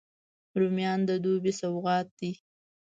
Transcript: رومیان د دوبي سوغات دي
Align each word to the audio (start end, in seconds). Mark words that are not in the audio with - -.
رومیان 0.59 0.99
د 1.07 1.11
دوبي 1.23 1.51
سوغات 1.61 2.07
دي 2.19 2.31